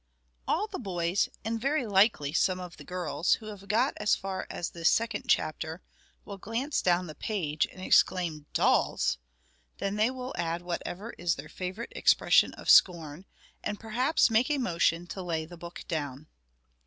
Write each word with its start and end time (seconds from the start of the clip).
All 0.47 0.65
the 0.65 0.79
boys, 0.79 1.29
and 1.45 1.61
very 1.61 1.85
likely 1.85 2.33
some 2.33 2.59
of 2.59 2.77
the 2.77 2.83
girls, 2.83 3.33
who 3.35 3.45
have 3.49 3.67
got 3.67 3.93
as 3.97 4.15
far 4.15 4.47
as 4.49 4.71
this 4.71 4.89
second 4.89 5.25
chapter, 5.27 5.83
will 6.25 6.39
glance 6.39 6.81
down 6.81 7.05
the 7.05 7.13
page, 7.13 7.67
and 7.71 7.79
exclaim: 7.83 8.47
"Dolls!" 8.55 9.19
Then 9.77 9.97
they 9.97 10.09
will 10.09 10.33
add 10.35 10.63
whatever 10.63 11.11
is 11.19 11.35
their 11.35 11.49
favorite 11.49 11.93
expression 11.95 12.55
of 12.55 12.67
scorn, 12.67 13.25
and 13.63 13.79
perhaps 13.79 14.31
make 14.31 14.49
a 14.49 14.57
motion 14.57 15.05
to 15.05 15.21
lay 15.21 15.45
the 15.45 15.55
book 15.55 15.85
down. 15.87 16.25